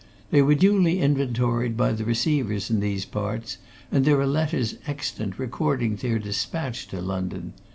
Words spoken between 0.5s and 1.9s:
duly inventoried